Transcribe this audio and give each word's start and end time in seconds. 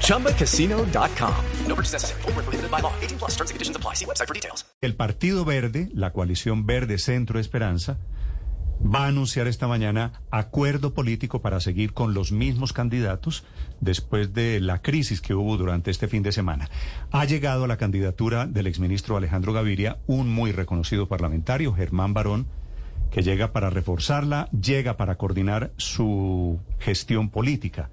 ChumbaCasino.com. 0.00 1.34
No 1.66 1.74
purchase 1.74 1.92
necessary. 1.92 2.22
Full 2.22 2.32
prohibited 2.32 2.70
by 2.70 2.80
law. 2.80 2.92
18 3.02 3.18
plus 3.18 3.32
terms 3.36 3.50
and 3.50 3.56
conditions 3.56 3.76
apply. 3.76 3.94
See 3.94 4.06
website 4.06 4.26
for 4.26 4.34
details. 4.34 4.64
El 4.80 4.94
Partido 4.94 5.44
Verde, 5.44 5.88
la 5.94 6.12
coalición 6.12 6.66
Verde 6.66 6.98
Centro 6.98 7.38
Esperanza, 7.38 7.98
va 8.84 9.04
a 9.04 9.08
anunciar 9.08 9.46
esta 9.46 9.66
mañana 9.66 10.20
acuerdo 10.30 10.92
político 10.94 11.40
para 11.40 11.60
seguir 11.60 11.94
con 11.94 12.12
los 12.12 12.32
mismos 12.32 12.72
candidatos 12.72 13.44
después 13.80 14.34
de 14.34 14.60
la 14.60 14.82
crisis 14.82 15.20
que 15.20 15.34
hubo 15.34 15.56
durante 15.56 15.90
este 15.90 16.08
fin 16.08 16.22
de 16.22 16.32
semana. 16.32 16.68
Ha 17.10 17.24
llegado 17.24 17.64
a 17.64 17.68
la 17.68 17.76
candidatura 17.76 18.46
del 18.46 18.66
exministro 18.66 19.16
Alejandro 19.16 19.52
Gaviria 19.52 19.98
un 20.06 20.28
muy 20.28 20.52
reconocido 20.52 21.08
parlamentario, 21.08 21.74
Germán 21.74 22.14
Barón, 22.14 22.46
que 23.10 23.22
llega 23.22 23.52
para 23.52 23.70
reforzarla, 23.70 24.48
llega 24.50 24.96
para 24.96 25.16
coordinar 25.16 25.72
su 25.76 26.58
gestión 26.78 27.30
política. 27.30 27.90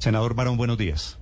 Senador 0.00 0.34
Barón, 0.34 0.56
buenos 0.56 0.78
días. 0.78 1.18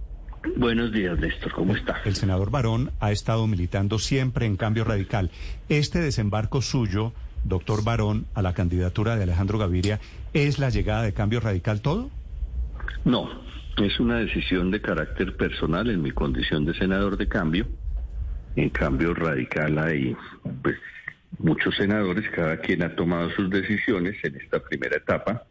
Buenos 0.57 0.93
días, 0.93 1.19
Néstor, 1.19 1.53
¿cómo 1.53 1.75
está? 1.75 2.01
El 2.05 2.15
senador 2.15 2.51
Barón 2.51 2.93
ha 3.01 3.11
estado 3.11 3.47
militando 3.49 3.99
siempre 3.99 4.47
en 4.47 4.57
cambio 4.57 4.85
radical. 4.85 5.33
Este 5.69 5.99
desembarco 5.99 6.63
suyo 6.63 7.13
doctor 7.43 7.83
Barón, 7.83 8.27
a 8.35 8.43
la 8.43 8.55
candidatura 8.55 9.17
de 9.17 9.25
Alejandro 9.25 9.59
Gaviria, 9.59 9.99
¿es 10.33 10.61
la 10.61 10.71
llegada 10.71 11.03
de 11.03 11.13
Cambio 11.13 11.41
Radical 11.41 11.81
todo? 11.81 12.09
No, 13.05 13.29
es 13.79 13.99
una 13.99 14.19
decisión 14.19 14.71
de 14.71 14.81
carácter 14.81 15.37
personal 15.37 15.91
en 15.91 16.01
mi 16.01 16.13
condición 16.13 16.65
de 16.65 16.75
senador 16.75 17.17
de 17.17 17.27
cambio. 17.27 17.67
En 18.55 18.71
cambio 18.71 19.13
radical 19.13 19.77
hay 19.79 20.17
pues, 20.63 20.77
muchos 21.39 21.75
senadores, 21.75 22.31
cada 22.31 22.59
quien 22.59 22.85
ha 22.85 22.95
tomado 22.95 23.31
sus 23.31 23.51
decisiones 23.51 24.17
en 24.23 24.37
esta 24.37 24.61
primera 24.61 24.97
etapa, 24.97 25.45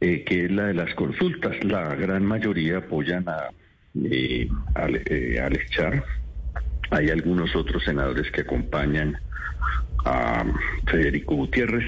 eh, 0.00 0.24
que 0.24 0.44
es 0.46 0.50
la 0.50 0.66
de 0.66 0.74
las 0.74 0.94
consultas. 0.94 1.62
La 1.64 1.94
gran 1.94 2.24
mayoría 2.24 2.78
apoyan 2.78 3.28
a, 3.28 3.50
eh, 4.04 4.48
eh, 5.06 5.40
Alex 5.40 5.70
Char. 5.70 6.04
Hay 6.90 7.10
algunos 7.10 7.54
otros 7.56 7.82
senadores 7.84 8.30
que 8.30 8.42
acompañan 8.42 9.16
a 10.04 10.44
Federico 10.86 11.34
Gutiérrez, 11.36 11.86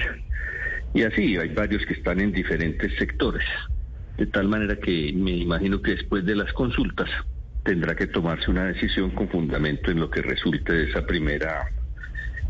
y 0.93 1.03
así 1.03 1.37
hay 1.37 1.49
varios 1.49 1.85
que 1.85 1.93
están 1.93 2.19
en 2.19 2.31
diferentes 2.31 2.91
sectores, 2.97 3.45
de 4.17 4.25
tal 4.25 4.47
manera 4.47 4.75
que 4.77 5.13
me 5.13 5.31
imagino 5.31 5.81
que 5.81 5.91
después 5.91 6.25
de 6.25 6.35
las 6.35 6.51
consultas 6.53 7.09
tendrá 7.63 7.95
que 7.95 8.07
tomarse 8.07 8.49
una 8.49 8.65
decisión 8.65 9.11
con 9.11 9.27
fundamento 9.27 9.91
en 9.91 9.99
lo 9.99 10.09
que 10.09 10.21
resulte 10.21 10.73
de 10.73 10.89
esa 10.89 11.05
primera 11.05 11.69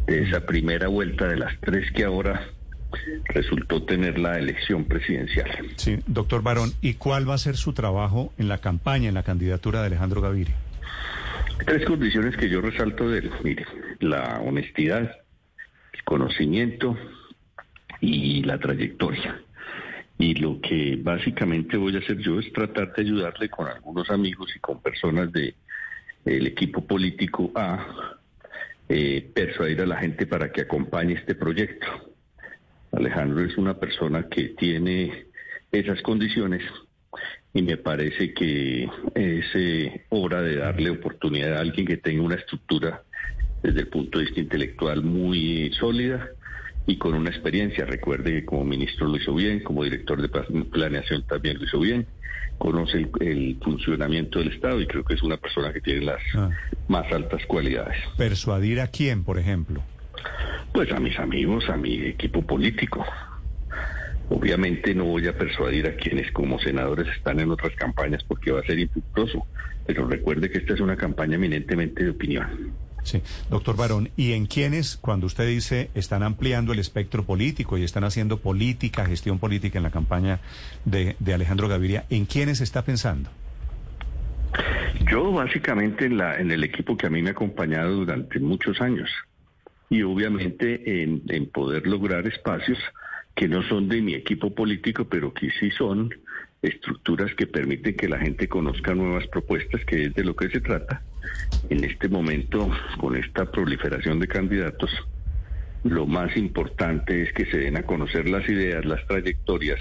de 0.06 0.22
esa 0.22 0.46
primera 0.46 0.88
vuelta 0.88 1.28
de 1.28 1.36
las 1.36 1.60
tres 1.60 1.92
que 1.92 2.06
ahora 2.06 2.40
resultó 3.26 3.84
tener 3.84 4.18
la 4.18 4.38
elección 4.38 4.86
presidencial. 4.86 5.50
Sí, 5.76 6.00
doctor 6.08 6.42
Barón, 6.42 6.72
¿y 6.82 6.96
cuál 6.96 7.30
va 7.30 7.36
a 7.36 7.38
ser 7.38 7.58
su 7.58 7.74
trabajo 7.74 8.34
en 8.38 8.48
la 8.48 8.60
campaña, 8.60 9.10
en 9.10 9.14
la 9.14 9.24
candidatura 9.24 9.82
de 9.82 9.88
Alejandro 9.88 10.22
Gaviria? 10.22 10.56
Tres 11.66 11.86
condiciones 11.86 12.38
que 12.38 12.50
yo 12.50 12.62
resalto 12.62 13.10
de 13.10 13.20
él. 13.20 13.32
Mire, 13.44 13.66
la 14.00 14.40
honestidad, 14.42 15.12
conocimiento 16.06 16.98
y 18.00 18.44
la 18.44 18.60
trayectoria. 18.60 19.42
Y 20.20 20.36
lo 20.36 20.60
que 20.62 20.98
básicamente 21.02 21.78
voy 21.78 21.96
a 21.96 22.00
hacer 22.00 22.18
yo 22.18 22.40
es 22.40 22.52
tratar 22.54 22.94
de 22.94 23.04
ayudarle 23.04 23.50
con 23.50 23.68
algunos 23.68 24.10
amigos 24.10 24.52
y 24.56 24.60
con 24.60 24.82
personas 24.82 25.32
de 25.32 25.56
el 26.26 26.48
equipo 26.48 26.86
político 26.86 27.52
a 27.56 28.18
eh, 28.90 29.30
persuadir 29.34 29.82
a 29.82 29.86
la 29.86 29.98
gente 29.98 30.26
para 30.26 30.52
que 30.52 30.62
acompañe 30.62 31.14
este 31.14 31.36
proyecto. 31.36 32.07
Alejandro 32.98 33.46
es 33.46 33.58
una 33.58 33.76
persona 33.76 34.28
que 34.30 34.50
tiene 34.50 35.28
esas 35.72 36.02
condiciones 36.02 36.64
y 37.54 37.62
me 37.62 37.78
parece 37.78 38.34
que 38.34 38.84
es 39.16 39.46
eh, 39.56 40.06
hora 40.10 40.42
de 40.42 40.58
darle 40.58 40.90
oportunidad 40.90 41.58
a 41.58 41.62
alguien 41.62 41.86
que 41.86 41.98
tenga 41.98 42.22
una 42.22 42.36
estructura 42.36 43.04
desde 43.64 43.82
el 43.82 43.88
punto 43.88 44.20
de 44.20 44.26
vista 44.26 44.40
intelectual 44.40 45.04
muy 45.04 45.72
sólida 45.80 46.30
y 46.86 46.98
con 46.98 47.14
una 47.14 47.30
experiencia. 47.30 47.86
Recuerde 47.86 48.32
que 48.32 48.46
como 48.46 48.64
ministro 48.64 49.08
lo 49.08 49.18
hizo 49.18 49.34
bien, 49.34 49.62
como 49.62 49.84
director 49.84 50.22
de 50.22 50.30
planeación 50.66 51.24
también 51.28 51.58
lo 51.58 51.66
hizo 51.66 51.80
bien, 51.80 52.08
conoce 52.58 53.08
el, 53.20 53.58
funcionamiento 53.64 54.40
del 54.40 54.54
Estado 54.54 54.82
y 54.82 54.88
creo 54.88 55.04
que 55.04 55.16
es 55.16 55.24
una 55.24 55.38
persona 55.38 55.72
que 55.72 55.82
tiene 55.82 56.06
las 56.06 56.22
ah. 56.36 56.50
más 56.88 57.12
altas 57.12 57.46
cualidades. 57.46 57.98
¿Persuadir 58.18 58.80
a 58.82 58.88
quién, 58.88 59.24
por 59.24 59.38
ejemplo? 59.38 59.84
Pues 60.74 60.92
a 60.92 61.00
mis 61.00 61.18
amigos, 61.20 61.70
a 61.70 61.78
mi 61.78 61.96
equipo 62.06 62.42
político. 62.42 63.06
Obviamente 64.30 64.94
no 64.94 65.06
voy 65.06 65.28
a 65.28 65.38
persuadir 65.38 65.88
a 65.88 65.96
quienes 65.96 66.32
como 66.32 66.60
senadores 66.60 67.08
están 67.16 67.40
en 67.40 67.50
otras 67.50 67.74
campañas 67.76 68.24
porque 68.24 68.52
va 68.52 68.60
a 68.60 68.64
ser 68.64 68.78
infructuoso, 68.78 69.46
pero 69.86 70.08
recuerde 70.08 70.50
que 70.50 70.58
esta 70.58 70.74
es 70.74 70.82
una 70.82 70.98
campaña 70.98 71.36
eminentemente 71.36 72.04
de 72.04 72.10
opinión. 72.10 72.74
Sí, 73.04 73.22
doctor 73.50 73.78
Barón, 73.78 74.10
¿y 74.18 74.34
en 74.34 74.48
quiénes, 74.48 74.98
cuando 74.98 75.28
usted 75.28 75.48
dice, 75.48 75.90
están 75.94 76.24
ampliando 76.24 76.74
el 76.74 76.80
espectro 76.80 77.24
político 77.24 77.78
y 77.78 77.86
están 77.86 78.04
haciendo 78.04 78.40
política, 78.40 79.06
gestión 79.06 79.40
política 79.40 79.80
en 79.80 79.84
la 79.84 79.92
campaña 79.92 80.42
de, 80.84 81.16
Alejandro 81.34 81.70
Gaviria, 81.70 82.04
¿en 82.10 82.26
quiénes 82.26 82.60
está 82.60 82.84
pensando? 82.84 83.30
Yo 85.10 85.32
básicamente 85.32 86.06
en, 86.06 86.18
la, 86.18 86.36
en 86.36 86.52
el 86.52 86.66
equipo 86.66 86.98
que 86.98 87.08
a 87.08 87.10
mí 87.10 87.22
me 87.22 87.30
ha 87.30 87.32
acompañado 87.32 87.96
durante 87.96 88.40
muchos 88.40 88.82
años 88.82 89.10
y 89.90 90.02
obviamente 90.04 91.04
en, 91.04 91.46
poder 91.48 91.88
lograr 91.88 92.28
espacios 92.28 92.78
que 93.36 93.48
no 93.48 93.64
son 93.64 93.88
de 93.88 94.02
mi 94.02 94.16
equipo 94.16 94.54
político, 94.54 95.06
pero 95.06 95.34
que 95.34 95.50
sí 95.52 95.72
son 95.72 96.14
estructuras 96.62 97.34
que 97.36 97.48
permiten 97.48 97.96
que 97.96 98.10
la 98.10 98.18
gente 98.18 98.48
conozca 98.48 98.96
nuevas 98.96 99.28
propuestas, 99.28 99.86
que 99.86 100.06
es 100.06 100.14
de 100.14 100.24
lo 100.24 100.36
que 100.36 100.50
se 100.50 100.60
trata. 100.60 101.04
En 101.70 101.84
este 101.84 102.10
momento, 102.10 102.70
con 103.00 103.16
esta 103.16 103.50
proliferación 103.50 104.20
de 104.20 104.28
candidatos, 104.28 104.90
lo 105.84 106.08
más 106.08 106.36
importante 106.36 107.22
es 107.22 107.32
que 107.34 107.46
se 107.46 107.60
den 107.60 107.78
a 107.78 107.84
conocer 107.84 108.28
las 108.28 108.48
ideas, 108.50 108.84
las 108.86 109.06
trayectorias, 109.06 109.80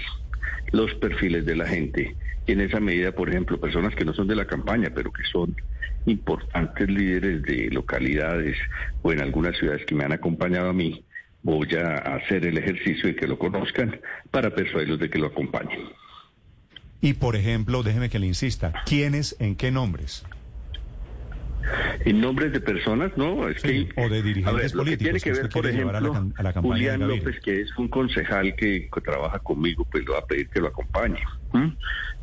los 0.71 0.93
perfiles 0.95 1.45
de 1.45 1.55
la 1.55 1.67
gente. 1.67 2.15
Y 2.45 2.51
en 2.51 2.61
esa 2.61 2.79
medida, 2.79 3.11
por 3.11 3.29
ejemplo, 3.29 3.59
personas 3.59 3.95
que 3.95 4.05
no 4.05 4.13
son 4.13 4.27
de 4.27 4.35
la 4.35 4.45
campaña, 4.45 4.91
pero 4.93 5.11
que 5.11 5.23
son 5.23 5.55
importantes 6.07 6.89
líderes 6.89 7.43
de 7.43 7.69
localidades 7.71 8.57
o 9.01 9.11
en 9.11 9.21
algunas 9.21 9.57
ciudades 9.57 9.85
que 9.85 9.93
me 9.93 10.05
han 10.05 10.13
acompañado 10.13 10.69
a 10.69 10.73
mí, 10.73 11.03
voy 11.43 11.67
a 11.75 12.15
hacer 12.15 12.45
el 12.45 12.57
ejercicio 12.57 13.07
de 13.07 13.15
que 13.15 13.27
lo 13.27 13.37
conozcan 13.37 13.99
para 14.31 14.49
persuadirlos 14.49 14.99
de 14.99 15.09
que 15.09 15.19
lo 15.19 15.27
acompañen. 15.27 15.79
Y 17.01 17.13
por 17.13 17.35
ejemplo, 17.35 17.83
déjeme 17.83 18.09
que 18.09 18.19
le 18.19 18.27
insista, 18.27 18.73
¿quiénes 18.85 19.35
en 19.39 19.55
qué 19.55 19.69
nombres? 19.69 20.25
En 22.05 22.21
nombres 22.21 22.51
de 22.53 22.61
personas, 22.61 23.11
no, 23.17 23.47
es 23.47 23.61
que... 23.61 23.89
O 23.97 24.09
de 24.09 24.21
dirigentes 24.21 24.73
políticos. 24.73 25.03
tiene 25.03 25.19
que, 25.19 25.31
ver, 25.31 25.49
por 25.49 25.67
ejemplo, 25.67 25.97
a 26.37 26.43
la, 26.43 26.53
Julián 26.53 27.07
López, 27.07 27.39
que 27.41 27.61
es 27.61 27.77
un 27.77 27.87
concejal 27.87 28.55
que, 28.55 28.89
trabaja 29.03 29.39
conmigo, 29.39 29.85
pues 29.91 30.05
le 30.05 30.11
va 30.11 30.19
a 30.19 30.25
pedir 30.25 30.49
que 30.49 30.59
lo 30.59 30.67
acompañe. 30.67 31.19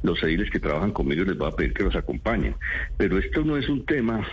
Los 0.02 0.22
ediles 0.22 0.50
que 0.50 0.60
trabajan 0.60 0.92
conmigo 0.92 1.24
les 1.24 1.40
va 1.40 1.48
a 1.48 1.52
pedir 1.56 1.72
que 1.72 1.84
los 1.84 1.94
acompañen. 1.96 2.54
Pero 2.96 3.18
esto 3.18 3.44
no 3.44 3.56
es 3.56 3.68
un 3.68 3.84
tema 3.86 4.26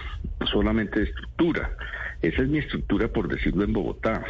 solamente 0.52 1.00
de 1.00 1.06
estructura. 1.06 1.76
Esa 2.22 2.42
es 2.42 2.50
mi 2.50 2.60
estructura, 2.60 3.08
por 3.08 3.28
decirlo 3.28 3.64
en 3.64 3.74
Bogotá. 3.74 4.24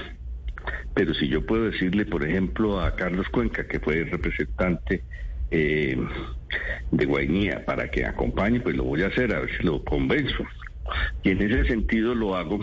Pero 0.94 1.13
si 1.13 1.27
yo 1.27 1.45
puedo 1.45 1.65
decirle, 1.65 2.05
por 2.05 2.27
ejemplo, 2.27 2.81
a 2.81 2.95
Carlos 2.95 3.27
Cuenca, 3.29 3.67
que 3.67 3.79
fue 3.79 4.00
el 4.00 4.11
representante 4.11 5.03
eh, 5.50 5.97
de 6.91 7.05
Guainía 7.05 7.65
para 7.65 7.89
que 7.89 8.05
acompañe, 8.05 8.59
pues 8.59 8.75
lo 8.75 8.83
voy 8.83 9.03
a 9.03 9.07
hacer, 9.07 9.33
a 9.33 9.39
ver 9.39 9.57
si 9.57 9.63
lo 9.63 9.83
convenzo. 9.83 10.45
Y 11.23 11.29
en 11.29 11.41
ese 11.41 11.65
sentido 11.65 12.15
lo 12.15 12.35
hago 12.35 12.59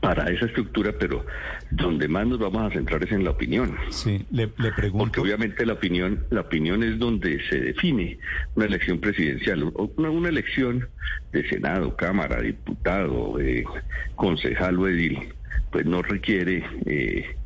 para 0.00 0.30
esa 0.30 0.46
estructura, 0.46 0.92
pero 0.98 1.24
donde 1.70 2.08
más 2.08 2.26
nos 2.26 2.38
vamos 2.38 2.62
a 2.62 2.70
centrar 2.70 3.02
es 3.04 3.12
en 3.12 3.24
la 3.24 3.30
opinión. 3.30 3.76
Sí, 3.90 4.24
le, 4.30 4.48
pregunto. 4.48 4.98
Porque 4.98 5.20
obviamente 5.20 5.64
la 5.64 5.74
opinión, 5.74 6.24
la 6.30 6.42
opinión 6.42 6.82
es 6.82 6.98
donde 6.98 7.40
se 7.48 7.60
define 7.60 8.18
una 8.54 8.66
elección 8.66 8.98
presidencial, 8.98 9.72
una, 9.96 10.10
una 10.10 10.28
elección 10.28 10.88
de 11.32 11.48
Senado, 11.48 11.96
Cámara, 11.96 12.40
diputado, 12.40 13.38
eh, 13.40 13.64
concejal 14.16 14.78
o 14.78 14.88
edil, 14.88 15.32
pues 15.70 15.86
no 15.86 16.02
requiere 16.02 16.64
eh, 16.86 17.36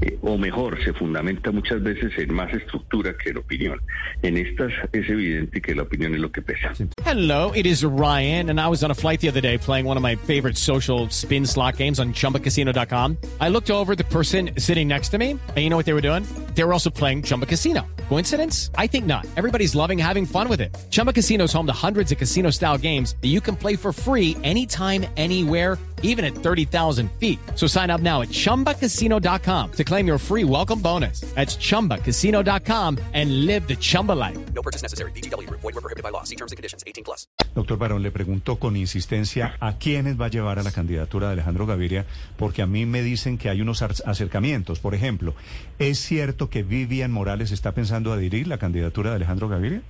eh, 0.00 0.18
o 0.22 0.36
mejor, 0.36 0.82
se 0.84 0.92
fundamenta 0.92 1.50
muchas 1.50 1.82
veces 1.82 2.12
en 2.18 2.34
más 2.34 2.52
estructura 2.52 3.14
que 3.16 3.30
en 3.30 3.38
opinión. 3.38 3.80
En 4.22 4.36
estas 4.36 4.72
es 4.92 5.08
evidente 5.08 5.60
que 5.60 5.74
la 5.74 5.82
opinión 5.82 6.14
es 6.14 6.20
lo 6.20 6.30
que 6.30 6.42
pesa. 6.42 6.72
Hello, 7.04 7.52
it 7.54 7.66
is 7.66 7.84
Ryan, 7.84 8.50
and 8.50 8.60
I 8.60 8.68
was 8.68 8.82
on 8.82 8.90
a 8.90 8.94
flight 8.94 9.20
the 9.20 9.28
other 9.28 9.40
day 9.40 9.58
playing 9.58 9.86
one 9.86 9.96
of 9.96 10.02
my 10.02 10.16
favorite 10.16 10.56
social 10.56 11.08
spin 11.10 11.46
slot 11.46 11.76
games 11.76 11.98
on 11.98 12.12
chumbacasino.com. 12.12 13.16
I 13.40 13.48
looked 13.48 13.70
over 13.70 13.94
the 13.94 14.04
person 14.04 14.50
sitting 14.58 14.88
next 14.88 15.10
to 15.10 15.18
me, 15.18 15.30
and 15.30 15.56
you 15.56 15.70
know 15.70 15.76
what 15.76 15.86
they 15.86 15.94
were 15.94 16.02
doing? 16.02 16.24
They 16.54 16.64
were 16.64 16.72
also 16.72 16.90
playing 16.90 17.22
Chumba 17.22 17.46
Casino. 17.46 17.86
Coincidence? 18.08 18.70
I 18.76 18.86
think 18.86 19.06
not. 19.06 19.26
Everybody's 19.36 19.74
loving 19.74 19.98
having 19.98 20.26
fun 20.26 20.48
with 20.48 20.60
it. 20.60 20.76
Chumba 20.90 21.12
Casino 21.12 21.44
is 21.44 21.52
home 21.52 21.66
to 21.66 21.72
hundreds 21.72 22.12
of 22.12 22.18
casino 22.18 22.50
style 22.50 22.78
games 22.78 23.16
that 23.20 23.28
you 23.28 23.40
can 23.40 23.56
play 23.56 23.76
for 23.76 23.92
free 23.92 24.36
anytime, 24.42 25.06
anywhere, 25.16 25.78
even 26.02 26.24
at 26.24 26.34
30,000 26.34 27.08
feet. 27.20 27.38
So 27.54 27.68
sign 27.68 27.90
up 27.90 28.00
now 28.00 28.22
at 28.22 28.30
chumbacasino.com 28.30 29.70
to 29.72 29.84
claim 29.84 30.08
your 30.08 30.18
free 30.18 30.44
welcome 30.44 30.80
bonus. 30.80 31.20
That's 31.36 31.56
chumbacasino.com 31.56 32.98
and 33.12 33.46
live 33.46 33.68
the 33.68 33.76
Chumba 33.76 34.12
life. 34.12 34.38
No 34.54 34.62
purchase 34.62 34.82
necessary. 34.82 35.12
VGW 35.12 35.46
Group. 35.46 35.60
Void 35.60 35.74
were 35.74 35.82
prohibited 35.82 36.02
by 36.02 36.10
law. 36.10 36.24
See 36.24 36.36
terms 36.36 36.52
and 36.52 36.56
conditions. 36.56 36.82
18 36.86 37.04
plus. 37.04 37.28
Doctor 37.54 37.78
Barón, 37.78 38.02
le 38.02 38.10
pregunto 38.10 38.56
con 38.56 38.76
insistencia 38.76 39.56
a 39.60 39.78
quiénes 39.78 40.20
va 40.20 40.26
a 40.26 40.30
llevar 40.30 40.58
a 40.58 40.62
la 40.62 40.72
candidatura 40.72 41.28
de 41.28 41.34
Alejandro 41.34 41.66
Gaviria, 41.66 42.04
porque 42.36 42.62
a 42.62 42.66
mí 42.66 42.86
me 42.86 43.02
dicen 43.02 43.38
que 43.38 43.48
hay 43.48 43.60
unos 43.60 43.82
acercamientos. 43.82 44.80
Por 44.80 44.94
ejemplo, 44.94 45.34
¿es 45.78 45.98
cierto 45.98 46.50
que 46.50 46.62
Vivian 46.62 47.12
Morales 47.12 47.52
está 47.52 47.72
pensando 47.72 48.12
adherir 48.12 48.46
la 48.46 48.58
candidatura 48.58 49.10
de 49.10 49.16
Alejandro 49.16 49.48
Gaviria? 49.48 49.82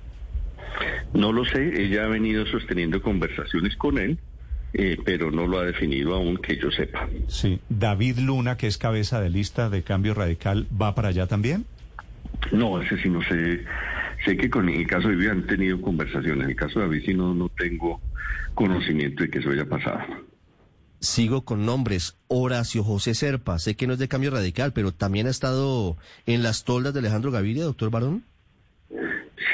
No 1.13 1.31
lo 1.31 1.45
sé, 1.45 1.81
ella 1.81 2.05
ha 2.05 2.07
venido 2.07 2.45
sosteniendo 2.45 3.01
conversaciones 3.01 3.75
con 3.75 3.97
él, 3.97 4.17
eh, 4.73 4.97
pero 5.03 5.31
no 5.31 5.47
lo 5.47 5.59
ha 5.59 5.65
definido 5.65 6.15
aún 6.15 6.37
que 6.37 6.57
yo 6.57 6.69
sepa. 6.71 7.07
Sí. 7.27 7.59
David 7.69 8.19
Luna, 8.19 8.57
que 8.57 8.67
es 8.67 8.77
cabeza 8.77 9.21
de 9.21 9.29
lista 9.29 9.69
de 9.69 9.83
cambio 9.83 10.13
radical, 10.13 10.67
¿va 10.79 10.95
para 10.95 11.09
allá 11.09 11.27
también? 11.27 11.65
No, 12.51 12.81
ese 12.81 12.97
sí 13.01 13.09
no 13.09 13.21
sé. 13.23 13.63
Sé 14.25 14.35
que 14.35 14.49
con 14.49 14.67
el 14.69 14.85
caso 14.87 15.07
de 15.07 15.15
Vivian 15.15 15.39
han 15.39 15.47
tenido 15.47 15.81
conversaciones. 15.81 16.43
En 16.43 16.49
el 16.49 16.55
caso 16.55 16.79
de 16.79 16.85
David 16.87 17.03
sí 17.05 17.13
no, 17.13 17.33
no 17.33 17.49
tengo 17.49 18.01
conocimiento 18.53 19.23
de 19.23 19.29
que 19.29 19.39
eso 19.39 19.51
haya 19.51 19.65
pasado. 19.65 19.99
Sigo 20.99 21.45
con 21.45 21.65
nombres. 21.65 22.17
Horacio 22.27 22.83
José 22.83 23.13
Serpa. 23.13 23.59
Sé 23.59 23.75
que 23.75 23.87
no 23.87 23.93
es 23.93 23.99
de 23.99 24.07
cambio 24.07 24.31
radical, 24.31 24.73
pero 24.73 24.91
también 24.91 25.27
ha 25.27 25.29
estado 25.29 25.97
en 26.25 26.43
las 26.43 26.63
toldas 26.63 26.93
de 26.93 26.99
Alejandro 26.99 27.31
Gaviria, 27.31 27.63
doctor 27.63 27.91
Barón. 27.91 28.23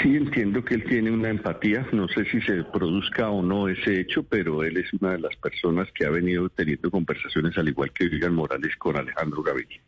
Sí 0.01 0.15
entiendo 0.15 0.63
que 0.63 0.75
él 0.75 0.85
tiene 0.85 1.12
una 1.12 1.30
empatía, 1.30 1.85
no 1.91 2.07
sé 2.07 2.24
si 2.25 2.39
se 2.41 2.63
produzca 2.63 3.30
o 3.30 3.41
no 3.41 3.68
ese 3.68 4.00
hecho, 4.00 4.24
pero 4.24 4.63
él 4.63 4.77
es 4.77 4.94
una 4.94 5.12
de 5.12 5.19
las 5.19 5.35
personas 5.35 5.89
que 5.94 6.06
ha 6.06 6.09
venido 6.09 6.47
teniendo 6.50 6.89
conversaciones 6.89 7.57
al 7.57 7.68
igual 7.68 7.91
que 7.91 8.07
Vivian 8.07 8.33
Morales 8.33 8.75
con 8.77 8.95
Alejandro 8.95 9.44
Gaviria. 9.44 9.81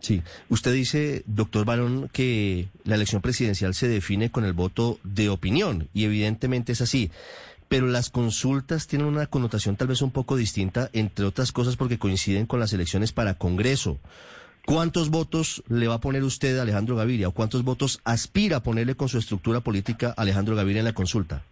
Sí. 0.00 0.20
Usted 0.48 0.74
dice, 0.74 1.22
doctor 1.26 1.64
Barón, 1.64 2.10
que 2.12 2.68
la 2.84 2.96
elección 2.96 3.22
presidencial 3.22 3.72
se 3.72 3.88
define 3.88 4.30
con 4.30 4.44
el 4.44 4.52
voto 4.52 4.98
de 5.04 5.30
opinión, 5.30 5.88
y 5.94 6.04
evidentemente 6.04 6.72
es 6.72 6.82
así. 6.82 7.10
Pero 7.68 7.86
las 7.86 8.10
consultas 8.10 8.86
tienen 8.86 9.06
una 9.06 9.26
connotación 9.28 9.76
tal 9.76 9.88
vez 9.88 10.02
un 10.02 10.10
poco 10.10 10.36
distinta, 10.36 10.90
entre 10.92 11.24
otras 11.24 11.52
cosas 11.52 11.76
porque 11.76 11.98
coinciden 11.98 12.44
con 12.44 12.60
las 12.60 12.74
elecciones 12.74 13.12
para 13.12 13.34
Congreso. 13.34 13.98
¿Cuántos 14.64 15.10
votos 15.10 15.62
le 15.68 15.88
va 15.88 15.94
a 15.94 16.00
poner 16.00 16.22
usted 16.22 16.58
a 16.58 16.62
Alejandro 16.62 16.96
Gaviria 16.96 17.28
o 17.28 17.32
cuántos 17.32 17.64
votos 17.64 18.00
aspira 18.04 18.58
a 18.58 18.62
ponerle 18.62 18.94
con 18.94 19.08
su 19.08 19.18
estructura 19.18 19.60
política 19.60 20.14
a 20.16 20.22
Alejandro 20.22 20.54
Gaviria 20.54 20.80
en 20.80 20.86
la 20.86 20.92
consulta? 20.92 21.42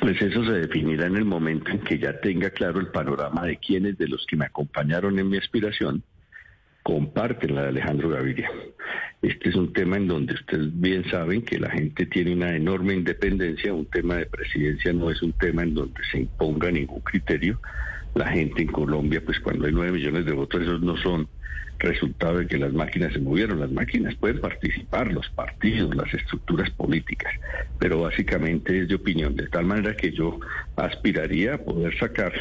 Pues 0.00 0.20
eso 0.20 0.44
se 0.44 0.52
definirá 0.52 1.06
en 1.06 1.16
el 1.16 1.24
momento 1.24 1.70
en 1.70 1.80
que 1.80 1.98
ya 1.98 2.20
tenga 2.20 2.50
claro 2.50 2.80
el 2.80 2.88
panorama 2.88 3.44
de 3.44 3.56
quiénes 3.58 3.96
de 3.98 4.08
los 4.08 4.24
que 4.26 4.36
me 4.36 4.46
acompañaron 4.46 5.18
en 5.18 5.28
mi 5.28 5.36
aspiración 5.36 6.02
comparten 6.82 7.54
la 7.54 7.62
de 7.62 7.68
Alejandro 7.68 8.08
Gaviria. 8.08 8.50
Este 9.22 9.50
es 9.50 9.54
un 9.54 9.72
tema 9.72 9.96
en 9.96 10.08
donde 10.08 10.34
ustedes 10.34 10.68
bien 10.80 11.08
saben 11.10 11.42
que 11.42 11.58
la 11.58 11.70
gente 11.70 12.06
tiene 12.06 12.32
una 12.32 12.56
enorme 12.56 12.94
independencia, 12.94 13.72
un 13.72 13.86
tema 13.86 14.16
de 14.16 14.26
presidencia 14.26 14.92
no 14.92 15.10
es 15.10 15.22
un 15.22 15.32
tema 15.34 15.62
en 15.62 15.74
donde 15.74 16.00
se 16.10 16.20
imponga 16.20 16.70
ningún 16.70 17.00
criterio. 17.00 17.60
La 18.14 18.28
gente 18.28 18.62
en 18.62 18.68
Colombia, 18.68 19.22
pues 19.24 19.38
cuando 19.40 19.66
hay 19.66 19.72
nueve 19.72 19.92
millones 19.92 20.24
de 20.24 20.32
votos, 20.32 20.62
esos 20.62 20.80
no 20.80 20.96
son 20.96 21.28
resultado 21.80 22.38
de 22.38 22.46
que 22.46 22.58
las 22.58 22.72
máquinas 22.72 23.12
se 23.12 23.18
movieron. 23.18 23.60
Las 23.60 23.72
máquinas 23.72 24.14
pueden 24.14 24.40
participar, 24.40 25.12
los 25.12 25.28
partidos, 25.30 25.94
las 25.96 26.12
estructuras 26.14 26.70
políticas, 26.70 27.32
pero 27.78 28.02
básicamente 28.02 28.80
es 28.80 28.88
de 28.88 28.94
opinión, 28.94 29.34
de 29.34 29.48
tal 29.48 29.64
manera 29.64 29.96
que 29.96 30.12
yo 30.12 30.38
aspiraría 30.76 31.54
a 31.54 31.58
poder 31.58 31.98
sacar 31.98 32.32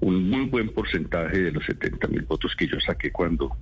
un 0.00 0.28
muy 0.28 0.46
buen 0.46 0.70
porcentaje 0.70 1.38
de 1.38 1.52
los 1.52 1.64
70 1.64 2.08
mil 2.08 2.22
votos 2.22 2.54
que 2.56 2.66
yo 2.66 2.80
saqué 2.80 3.10
cuando 3.10 3.56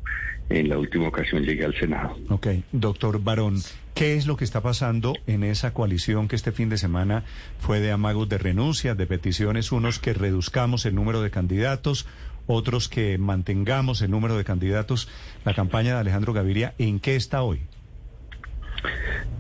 en 0.48 0.68
la 0.68 0.78
última 0.78 1.08
ocasión 1.08 1.42
llegué 1.42 1.64
al 1.64 1.74
Senado. 1.74 2.16
Ok, 2.28 2.48
doctor 2.72 3.22
Barón, 3.22 3.56
¿qué 3.94 4.16
es 4.16 4.26
lo 4.26 4.36
que 4.36 4.44
está 4.44 4.60
pasando 4.60 5.14
en 5.26 5.42
esa 5.42 5.72
coalición 5.72 6.28
que 6.28 6.36
este 6.36 6.52
fin 6.52 6.68
de 6.68 6.76
semana 6.76 7.24
fue 7.58 7.80
de 7.80 7.92
amagos 7.92 8.28
de 8.28 8.38
renuncia, 8.38 8.94
de 8.94 9.06
peticiones, 9.06 9.72
unos 9.72 9.98
que 9.98 10.12
reduzcamos 10.12 10.84
el 10.86 10.94
número 10.94 11.22
de 11.22 11.30
candidatos, 11.30 12.06
otros 12.46 12.88
que 12.88 13.18
mantengamos 13.18 14.02
el 14.02 14.10
número 14.10 14.36
de 14.36 14.44
candidatos? 14.44 15.08
La 15.44 15.54
campaña 15.54 15.94
de 15.94 16.00
Alejandro 16.00 16.32
Gaviria, 16.32 16.74
¿en 16.78 17.00
qué 17.00 17.16
está 17.16 17.42
hoy? 17.42 17.60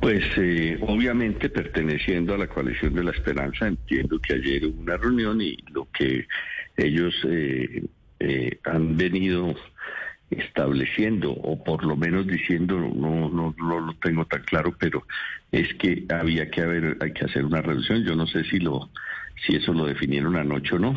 Pues 0.00 0.24
eh, 0.36 0.78
obviamente 0.82 1.48
perteneciendo 1.48 2.34
a 2.34 2.38
la 2.38 2.46
coalición 2.46 2.94
de 2.94 3.04
la 3.04 3.10
esperanza, 3.10 3.66
entiendo 3.66 4.18
que 4.18 4.34
ayer 4.34 4.66
hubo 4.66 4.80
una 4.80 4.96
reunión 4.96 5.40
y 5.40 5.56
lo 5.72 5.88
que 5.90 6.26
ellos 6.76 7.14
eh, 7.28 7.84
eh, 8.20 8.58
han 8.64 8.96
venido 8.96 9.54
estableciendo 10.30 11.30
o 11.32 11.62
por 11.62 11.84
lo 11.84 11.96
menos 11.96 12.26
diciendo 12.26 12.78
no, 12.78 13.28
no 13.28 13.54
no 13.56 13.80
lo 13.80 13.94
tengo 13.96 14.24
tan 14.24 14.42
claro 14.42 14.74
pero 14.78 15.06
es 15.52 15.72
que 15.74 16.06
había 16.08 16.50
que 16.50 16.62
haber 16.62 16.96
hay 17.00 17.12
que 17.12 17.26
hacer 17.26 17.44
una 17.44 17.60
reducción 17.60 18.04
yo 18.04 18.16
no 18.16 18.26
sé 18.26 18.42
si 18.44 18.58
lo 18.58 18.90
si 19.46 19.56
eso 19.56 19.72
lo 19.72 19.84
definieron 19.84 20.36
anoche 20.36 20.74
o 20.74 20.78
no 20.78 20.94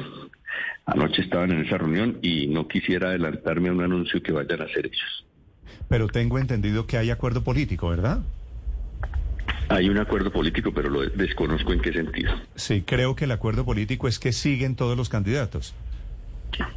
anoche 0.87 1.21
estaban 1.21 1.51
en 1.51 1.65
esa 1.65 1.77
reunión 1.77 2.17
y 2.21 2.47
no 2.47 2.67
quisiera 2.67 3.09
adelantarme 3.09 3.69
a 3.69 3.73
un 3.73 3.83
anuncio 3.83 4.21
que 4.23 4.31
vayan 4.31 4.61
a 4.61 4.65
hacer 4.65 4.85
ellos 4.87 5.25
Pero 5.87 6.07
tengo 6.07 6.39
entendido 6.39 6.87
que 6.87 6.97
hay 6.97 7.11
acuerdo 7.11 7.43
político, 7.43 7.89
¿verdad? 7.89 8.19
hay 9.69 9.89
un 9.89 9.97
acuerdo 9.97 10.31
político 10.31 10.71
pero 10.73 10.89
lo 10.89 11.01
desconozco 11.01 11.73
en 11.73 11.81
qué 11.81 11.91
sentido 11.91 12.33
Sí, 12.55 12.83
creo 12.85 13.15
que 13.15 13.25
el 13.25 13.31
acuerdo 13.31 13.65
político 13.65 14.07
es 14.07 14.17
que 14.17 14.31
siguen 14.31 14.75
todos 14.75 14.95
los 14.97 15.09
candidatos. 15.09 15.75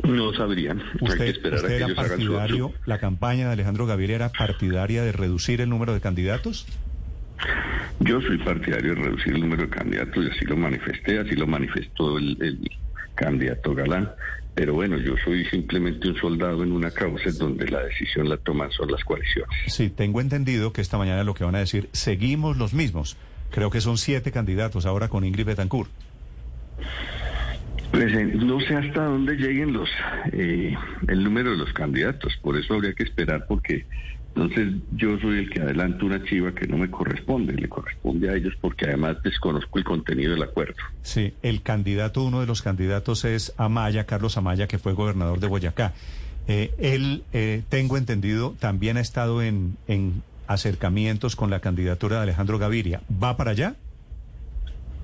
no 0.03 0.33
sabrían 0.35 0.81
hay 0.81 0.99
que 0.99 1.05
Usted, 1.05 1.27
esperar 1.29 1.55
a 1.55 1.63
usted 1.63 1.69
que 1.69 1.77
era 1.77 1.87
ellos 1.87 1.99
hagan 1.99 2.21
su 2.21 2.33
partidario, 2.33 2.73
la 2.87 2.99
campaña 2.99 3.47
de 3.47 3.53
Alejandro 3.53 3.87
Gaviria 3.87 4.17
era 4.17 4.29
partidaria 4.31 5.03
de 5.05 5.13
reducir 5.13 5.61
el 5.61 5.69
número 5.71 5.95
de 5.95 6.01
candidatos. 6.01 6.67
Yo 8.01 8.21
soy 8.23 8.39
partidario 8.39 8.95
de 8.95 9.03
reducir 9.03 9.35
el 9.35 9.41
número 9.41 9.63
de 9.63 9.69
candidatos 9.71 10.25
y 10.25 10.31
así 10.31 10.45
lo 10.47 10.57
manifesté, 10.57 11.19
así 11.21 11.35
lo 11.37 11.47
manifestó 11.47 12.19
el, 12.19 12.37
el 12.41 12.71
candidato 13.21 13.75
Galán. 13.75 14.11
Pero 14.55 14.75
bueno, 14.75 14.99
yo 14.99 15.15
soy 15.25 15.45
simplemente 15.47 16.09
un 16.09 16.17
soldado 16.17 16.65
en 16.65 16.73
una 16.73 16.91
causa 16.91 17.29
en 17.29 17.39
donde 17.39 17.69
la 17.69 17.85
decisión 17.85 18.29
la 18.29 18.37
toman 18.37 18.71
son 18.73 18.91
las 18.91 19.05
coaliciones. 19.05 19.51
Sí, 19.69 19.91
tengo 19.91 20.21
entendido 20.21 20.73
que 20.73 20.81
esta 20.81 20.99
mañana 20.99 21.23
lo 21.23 21.35
que 21.35 21.45
van 21.45 21.55
a 21.55 21.61
decir, 21.61 21.89
seguimos 21.93 22.57
los 22.57 22.75
mismos. 22.75 23.17
Creo 23.51 23.71
que 23.71 23.81
son 23.81 23.97
siete 23.97 24.33
candidatos 24.33 24.87
ahora 24.87 25.09
con 25.09 25.25
Ingrid 25.25 25.47
Betancourt. 25.47 25.91
Pues 27.93 28.13
eh, 28.13 28.25
no 28.35 28.61
sé 28.61 28.75
hasta 28.75 29.05
dónde 29.05 29.35
lleguen 29.35 29.73
los 29.73 29.89
eh, 30.33 30.77
el 31.09 31.25
número 31.25 31.53
de 31.53 31.57
los 31.57 31.73
candidatos, 31.73 32.37
por 32.41 32.57
eso 32.57 32.75
habría 32.75 32.93
que 32.93 33.03
esperar 33.03 33.47
porque 33.49 33.87
entonces 34.35 34.75
yo 34.93 35.19
soy 35.19 35.41
el 35.41 35.51
que 35.51 35.61
adelanto 35.61 36.07
una 36.07 36.23
chiva 36.25 36.53
que 36.55 36.67
no 36.67 36.79
me 36.79 36.91
corresponde, 36.91 37.53
le 37.53 37.69
corresponde 37.69 38.31
a 38.31 38.35
ellos 38.35 38.55
porque 38.61 38.87
además 38.87 39.17
desconozco 39.23 39.79
el 39.79 39.85
contenido 39.85 40.33
del 40.33 40.43
acuerdo. 40.43 40.77
Sí, 41.03 41.35
el 41.43 41.63
candidato, 41.63 42.23
uno 42.23 42.41
de 42.41 42.47
los 42.47 42.63
candidatos 42.63 43.25
es 43.25 43.53
Amaya, 43.57 44.07
Carlos 44.07 44.37
Amaya, 44.37 44.69
que 44.69 44.79
fue 44.79 44.93
gobernador 44.93 45.41
de 45.41 45.49
Boyacá. 45.49 45.95
Eh, 46.47 46.73
él, 46.79 47.25
eh, 47.33 47.63
tengo 47.69 47.97
entendido, 47.97 48.55
también 48.61 48.97
ha 48.97 49.01
estado 49.01 49.43
en, 49.43 49.77
en 49.89 50.23
acercamientos 50.47 51.37
con 51.37 51.51
la 51.51 51.61
candidatura 51.61 52.17
de 52.17 52.23
Alejandro 52.23 52.59
Gaviria. 52.59 53.03
¿Va 53.23 53.37
para 53.37 53.51
allá? 53.51 53.75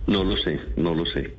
No 0.06 0.23
lo 0.25 0.37
sé, 0.37 0.61
no 0.76 0.95
lo 0.95 1.04
sé. 1.04 1.35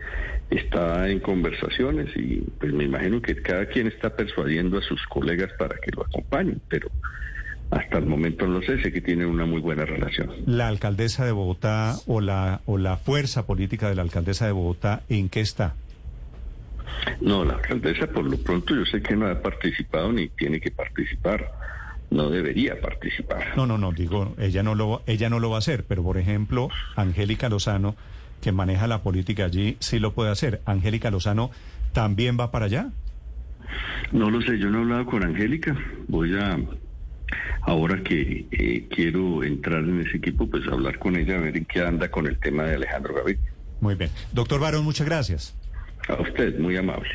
Está 0.49 1.09
en 1.09 1.19
conversaciones 1.19 2.15
y 2.15 2.41
pues 2.59 2.73
me 2.73 2.83
imagino 2.83 3.21
que 3.21 3.35
cada 3.41 3.65
quien 3.65 3.87
está 3.87 4.15
persuadiendo 4.15 4.77
a 4.77 4.81
sus 4.81 5.01
colegas 5.07 5.51
para 5.57 5.77
que 5.77 5.91
lo 5.91 6.05
acompañen, 6.05 6.61
pero 6.69 6.89
hasta 7.69 7.97
el 7.97 8.05
momento 8.05 8.47
no 8.47 8.59
lo 8.59 8.61
sé, 8.61 8.81
sé 8.81 8.91
que 8.91 9.01
tienen 9.01 9.27
una 9.27 9.45
muy 9.45 9.59
buena 9.59 9.85
relación. 9.85 10.31
La 10.45 10.67
alcaldesa 10.67 11.25
de 11.25 11.31
Bogotá 11.31 11.95
o 12.05 12.21
la, 12.21 12.61
o 12.65 12.77
la 12.77 12.97
fuerza 12.97 13.45
política 13.45 13.89
de 13.89 13.95
la 13.95 14.03
alcaldesa 14.03 14.45
de 14.45 14.53
Bogotá, 14.53 15.03
¿en 15.09 15.29
qué 15.29 15.41
está? 15.41 15.75
No, 17.21 17.43
la 17.43 17.53
alcaldesa 17.55 18.07
por 18.07 18.25
lo 18.25 18.37
pronto 18.37 18.73
yo 18.75 18.85
sé 18.85 19.01
que 19.01 19.15
no 19.15 19.27
ha 19.27 19.41
participado 19.41 20.11
ni 20.11 20.29
tiene 20.29 20.59
que 20.59 20.71
participar. 20.71 21.51
No 22.09 22.29
debería 22.29 22.79
participar. 22.79 23.57
No, 23.57 23.67
no, 23.67 23.77
no, 23.77 23.91
digo, 23.91 24.33
ella 24.39 24.63
no 24.63 24.75
lo, 24.75 25.01
ella 25.07 25.29
no 25.29 25.39
lo 25.39 25.49
va 25.49 25.57
a 25.57 25.59
hacer, 25.59 25.83
pero 25.83 26.03
por 26.03 26.17
ejemplo, 26.17 26.69
Angélica 26.95 27.49
Lozano, 27.49 27.97
que 28.41 28.53
maneja 28.53 28.87
la 28.87 29.03
política 29.03 29.43
allí, 29.43 29.75
sí 29.79 29.99
lo 29.99 30.13
puede 30.13 30.31
hacer. 30.31 30.61
Angélica 30.65 31.11
Lozano 31.11 31.51
también 31.91 32.37
va 32.39 32.49
para 32.49 32.67
allá. 32.67 32.91
No 34.13 34.29
lo 34.29 34.41
sé, 34.41 34.57
yo 34.57 34.69
no 34.69 34.79
he 34.79 34.81
hablado 34.83 35.05
con 35.05 35.23
Angélica. 35.23 35.75
Voy 36.07 36.33
a, 36.37 36.57
ahora 37.61 38.01
que 38.03 38.47
eh, 38.51 38.87
quiero 38.89 39.43
entrar 39.43 39.79
en 39.79 40.01
ese 40.01 40.17
equipo, 40.17 40.47
pues 40.49 40.67
hablar 40.67 40.97
con 40.99 41.15
ella, 41.15 41.35
a 41.37 41.41
ver 41.41 41.57
en 41.57 41.65
qué 41.65 41.81
anda 41.81 42.09
con 42.09 42.27
el 42.27 42.39
tema 42.39 42.63
de 42.63 42.75
Alejandro 42.75 43.15
Gaviria. 43.15 43.41
Muy 43.81 43.95
bien. 43.95 44.09
Doctor 44.33 44.59
Barón, 44.59 44.83
muchas 44.83 45.05
gracias. 45.05 45.55
A 46.07 46.21
usted, 46.21 46.57
muy 46.59 46.77
amable. 46.77 47.09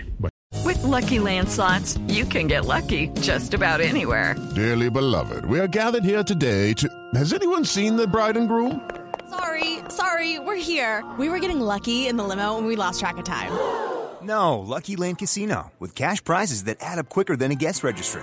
With 0.64 0.82
Lucky 0.82 1.18
Land 1.18 1.48
slots, 1.48 1.98
you 2.06 2.24
can 2.24 2.46
get 2.46 2.66
lucky 2.66 3.08
just 3.20 3.54
about 3.54 3.80
anywhere. 3.80 4.36
Dearly 4.54 4.90
beloved, 4.90 5.44
we 5.46 5.58
are 5.58 5.66
gathered 5.66 6.04
here 6.04 6.22
today 6.22 6.72
to. 6.74 6.88
Has 7.14 7.32
anyone 7.32 7.64
seen 7.64 7.96
the 7.96 8.06
bride 8.06 8.36
and 8.36 8.48
groom? 8.48 8.80
Sorry, 9.28 9.78
sorry, 9.88 10.38
we're 10.38 10.56
here. 10.60 11.02
We 11.18 11.28
were 11.30 11.38
getting 11.38 11.60
lucky 11.60 12.06
in 12.06 12.16
the 12.16 12.24
limo 12.24 12.58
and 12.58 12.66
we 12.66 12.76
lost 12.76 13.00
track 13.00 13.16
of 13.16 13.24
time. 13.24 13.50
No, 14.22 14.60
Lucky 14.60 14.94
Land 14.94 15.18
Casino, 15.18 15.72
with 15.80 15.94
cash 15.94 16.22
prizes 16.22 16.64
that 16.64 16.76
add 16.80 16.98
up 16.98 17.08
quicker 17.08 17.34
than 17.34 17.50
a 17.50 17.56
guest 17.56 17.82
registry. 17.82 18.22